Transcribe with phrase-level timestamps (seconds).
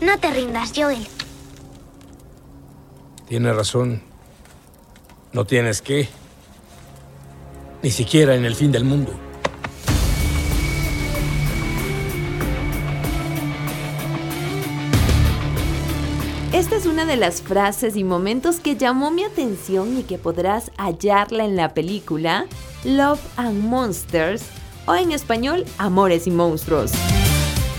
[0.00, 1.06] No te rindas, Joel.
[3.28, 4.02] Tiene razón.
[5.32, 6.08] No tienes que.
[7.82, 9.12] Ni siquiera en el fin del mundo.
[16.52, 20.72] Esta es una de las frases y momentos que llamó mi atención y que podrás
[20.76, 22.46] hallarla en la película
[22.84, 24.42] Love and Monsters
[24.86, 26.92] o en español Amores y Monstruos.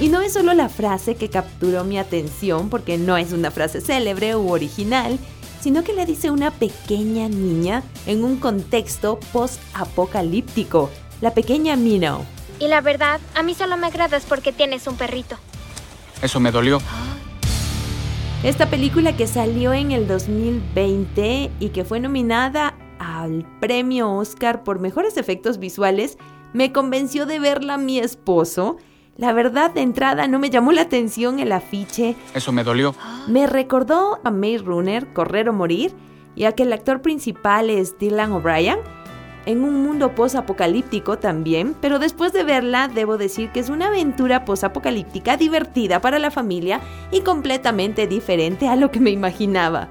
[0.00, 3.80] Y no es solo la frase que capturó mi atención porque no es una frase
[3.80, 5.18] célebre u original,
[5.60, 10.88] sino que la dice una pequeña niña en un contexto post-apocalíptico,
[11.20, 12.24] la pequeña Minnow.
[12.60, 15.36] Y la verdad, a mí solo me agradas porque tienes un perrito.
[16.22, 16.80] Eso me dolió.
[18.44, 24.78] Esta película que salió en el 2020 y que fue nominada al premio Oscar por
[24.78, 26.18] mejores efectos visuales,
[26.52, 28.76] me convenció de verla mi esposo.
[29.18, 32.14] La verdad, de entrada no me llamó la atención el afiche.
[32.34, 32.94] Eso me dolió.
[33.26, 35.92] Me recordó a Maze Runner, Correr o Morir,
[36.36, 38.78] ya que el actor principal es Dylan O'Brien,
[39.44, 44.44] en un mundo post-apocalíptico también, pero después de verla debo decir que es una aventura
[44.44, 49.88] post-apocalíptica divertida para la familia y completamente diferente a lo que me imaginaba.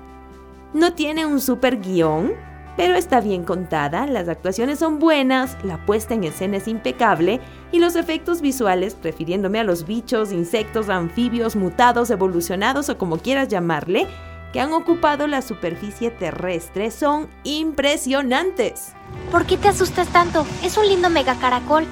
[0.74, 2.32] No tiene un super guion,
[2.78, 7.80] pero está bien contada, las actuaciones son buenas, la puesta en escena es impecable y
[7.80, 14.08] los efectos visuales, refiriéndome a los bichos, insectos, anfibios, mutados, evolucionados o como quieras llamarle,
[14.54, 18.94] que han ocupado la superficie terrestre son impresionantes.
[19.32, 20.46] ¿Por qué te asustas tanto?
[20.64, 21.86] Es un lindo mega caracol.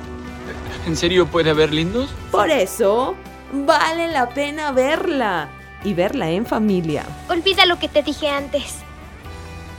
[0.85, 2.13] ¿En serio puede haber lindos?
[2.31, 3.15] Por eso,
[3.51, 5.49] vale la pena verla
[5.83, 7.03] y verla en familia.
[7.27, 8.84] Olvida lo que te dije antes.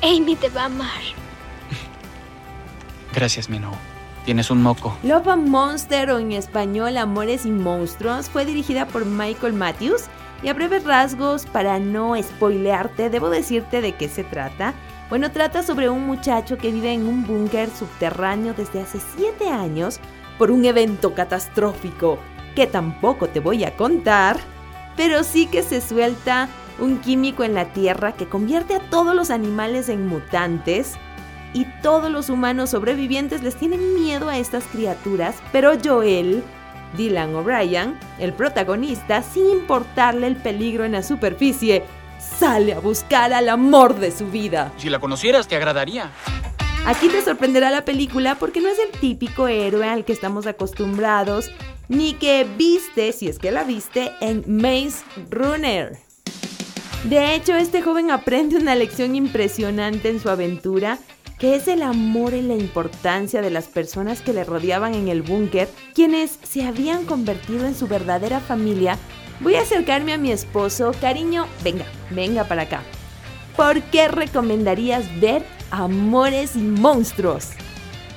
[0.07, 1.03] Amy te va a amar.
[3.13, 3.73] Gracias, Minnow.
[4.25, 4.97] Tienes un moco.
[5.03, 10.05] Love and Monster o en español Amores y Monstruos fue dirigida por Michael Matthews
[10.45, 14.75] y a breves rasgos, para no spoilearte, debo decirte de qué se trata.
[15.09, 19.99] Bueno, trata sobre un muchacho que vive en un búnker subterráneo desde hace 7 años
[20.39, 22.19] por un evento catastrófico
[22.55, 24.37] que tampoco te voy a contar,
[24.97, 29.31] pero sí que se suelta un químico en la Tierra que convierte a todos los
[29.31, 30.95] animales en mutantes
[31.53, 36.43] y todos los humanos sobrevivientes les tienen miedo a estas criaturas, pero Joel,
[36.97, 41.85] Dylan O'Brien, el protagonista, sin importarle el peligro en la superficie,
[42.19, 44.73] sale a buscar al amor de su vida.
[44.77, 46.11] Si la conocieras, te agradaría.
[46.85, 51.51] Aquí te sorprenderá la película porque no es el típico héroe al que estamos acostumbrados,
[51.89, 56.06] ni que viste, si es que la viste, en Maze Runner.
[57.05, 60.99] De hecho, este joven aprende una lección impresionante en su aventura,
[61.39, 65.23] que es el amor y la importancia de las personas que le rodeaban en el
[65.23, 68.99] búnker, quienes se habían convertido en su verdadera familia.
[69.41, 72.83] Voy a acercarme a mi esposo, cariño, venga, venga para acá.
[73.55, 77.51] ¿Por qué recomendarías ver Amores y Monstruos?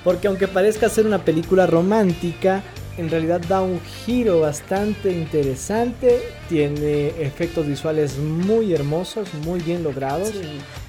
[0.04, 2.64] Porque aunque parezca ser una película romántica,
[3.00, 10.34] en realidad da un giro bastante interesante, tiene efectos visuales muy hermosos, muy bien logrados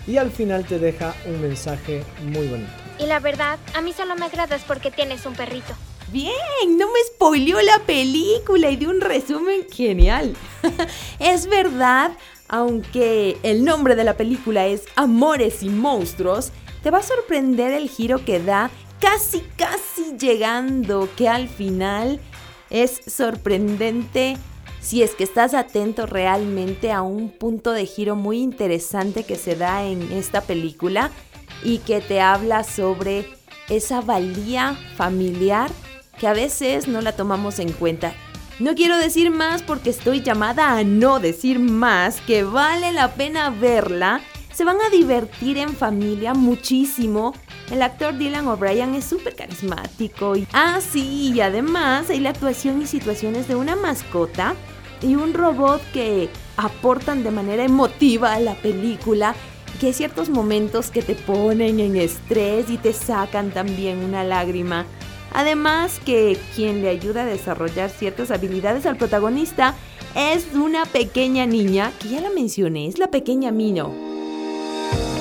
[0.07, 2.71] y al final te deja un mensaje muy bonito.
[2.99, 5.75] Y la verdad, a mí solo me agradas porque tienes un perrito.
[6.13, 10.35] Bien, no me spoileó la película y de un resumen genial.
[11.21, 12.11] es verdad,
[12.49, 16.51] aunque el nombre de la película es Amores y Monstruos,
[16.83, 22.21] te va a sorprender el giro que da casi, casi llegando, que al final
[22.69, 24.37] es sorprendente
[24.81, 29.57] si es que estás atento realmente a un punto de giro muy interesante que se
[29.57, 31.11] da en esta película
[31.63, 33.27] y que te habla sobre
[33.69, 35.71] esa valía familiar
[36.19, 38.15] que a veces no la tomamos en cuenta.
[38.59, 43.49] No quiero decir más porque estoy llamada a no decir más, que vale la pena
[43.49, 44.21] verla.
[44.61, 47.33] Se van a divertir en familia muchísimo.
[47.71, 50.37] El actor Dylan O'Brien es súper carismático.
[50.37, 54.55] Y, ah, sí, y además hay la actuación y situaciones de una mascota
[55.01, 56.29] y un robot que
[56.59, 59.35] aportan de manera emotiva a la película.
[59.81, 64.85] Que hay ciertos momentos que te ponen en estrés y te sacan también una lágrima.
[65.33, 69.75] Además que quien le ayuda a desarrollar ciertas habilidades al protagonista
[70.15, 74.10] es una pequeña niña, que ya la mencioné, es la pequeña Mino.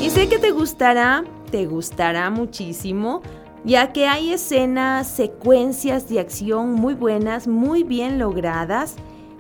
[0.02, 3.22] Y sé que te gustará, te gustará muchísimo,
[3.66, 8.96] ya que hay escenas, secuencias de acción muy buenas, muy bien logradas.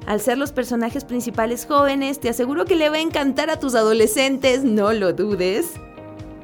[0.05, 3.73] Al ser los personajes principales jóvenes, te aseguro que le va a encantar a tus
[3.73, 5.71] adolescentes, no lo dudes.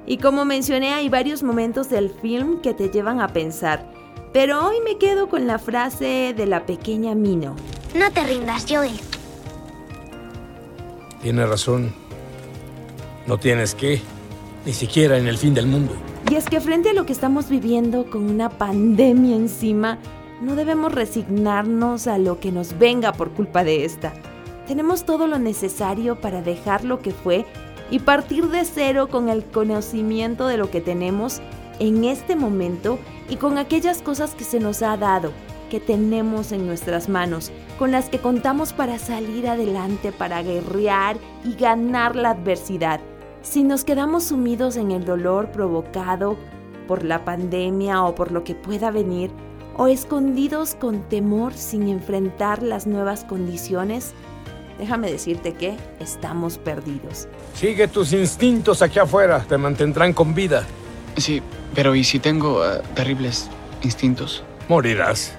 [0.08, 3.92] Y como mencioné, hay varios momentos del film que te llevan a pensar.
[4.32, 7.56] Pero hoy me quedo con la frase de la pequeña Mino.
[7.94, 8.98] No te rindas, Joel.
[11.22, 12.05] Tiene razón.
[13.28, 14.02] No tienes que,
[14.66, 15.94] ni siquiera en el fin del mundo.
[16.30, 19.98] Y es que frente a lo que estamos viviendo con una pandemia encima,
[20.42, 24.14] no debemos resignarnos a lo que nos venga por culpa de esta.
[24.68, 27.46] Tenemos todo lo necesario para dejar lo que fue
[27.90, 31.42] y partir de cero con el conocimiento de lo que tenemos
[31.80, 33.00] en este momento
[33.30, 35.32] y con aquellas cosas que se nos ha dado,
[35.70, 41.56] que tenemos en nuestras manos, con las que contamos para salir adelante, para guerrear y
[41.56, 43.00] ganar la adversidad.
[43.46, 46.36] Si nos quedamos sumidos en el dolor provocado
[46.88, 49.30] por la pandemia o por lo que pueda venir,
[49.78, 54.14] o escondidos con temor sin enfrentar las nuevas condiciones,
[54.80, 57.28] déjame decirte que estamos perdidos.
[57.54, 60.66] Sigue tus instintos aquí afuera, te mantendrán con vida.
[61.16, 61.42] Sí,
[61.76, 63.48] pero ¿y si tengo eh, terribles
[63.84, 64.44] instintos?
[64.68, 65.34] Morirás.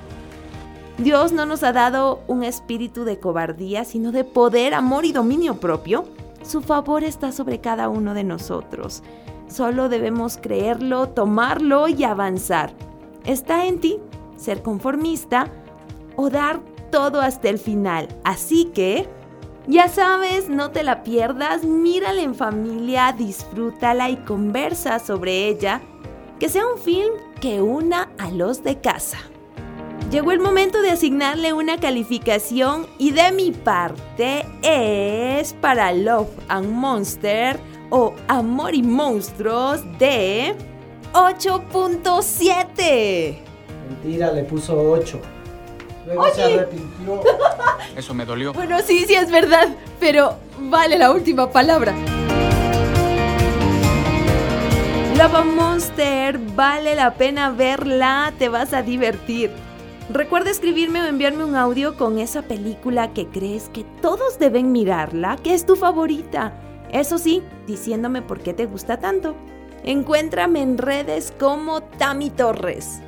[0.96, 5.58] Dios no nos ha dado un espíritu de cobardía, sino de poder, amor y dominio
[5.58, 6.04] propio.
[6.46, 9.02] Su favor está sobre cada uno de nosotros.
[9.48, 12.72] Solo debemos creerlo, tomarlo y avanzar.
[13.24, 13.98] Está en ti
[14.36, 15.48] ser conformista
[16.14, 16.60] o dar
[16.92, 18.06] todo hasta el final.
[18.22, 19.08] Así que,
[19.66, 25.80] ya sabes, no te la pierdas, mírala en familia, disfrútala y conversa sobre ella.
[26.38, 29.18] Que sea un film que una a los de casa.
[30.10, 36.70] Llegó el momento de asignarle una calificación y de mi parte es para Love and
[36.70, 37.58] Monster
[37.90, 40.54] o Amor y Monstruos de
[41.12, 43.36] 8.7.
[43.88, 45.20] Mentira, le puso 8.
[46.06, 47.20] Luego se arrepintió.
[47.96, 48.52] Eso me dolió.
[48.52, 51.92] Bueno, sí, sí es verdad, pero vale la última palabra.
[55.16, 59.50] Love Monster, vale la pena verla, te vas a divertir.
[60.08, 65.36] Recuerda escribirme o enviarme un audio con esa película que crees que todos deben mirarla,
[65.36, 66.54] que es tu favorita.
[66.92, 69.34] Eso sí, diciéndome por qué te gusta tanto.
[69.82, 73.00] Encuéntrame en redes como Tami Torres.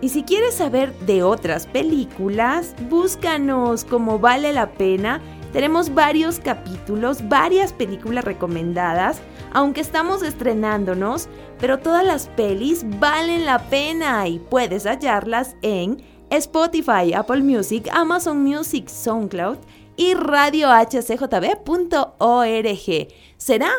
[0.00, 5.20] Y si quieres saber de otras películas, búscanos como vale la pena.
[5.52, 9.20] Tenemos varios capítulos, varias películas recomendadas,
[9.56, 17.14] aunque estamos estrenándonos, pero todas las pelis valen la pena y puedes hallarlas en Spotify,
[17.14, 19.56] Apple Music, Amazon Music, SoundCloud
[19.96, 23.08] y radiohcjb.org.
[23.38, 23.70] Será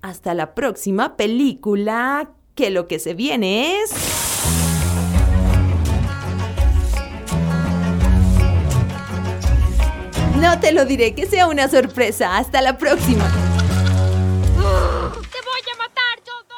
[0.00, 3.90] hasta la próxima película, que lo que se viene es...
[10.40, 12.38] No te lo diré, que sea una sorpresa.
[12.38, 13.47] Hasta la próxima.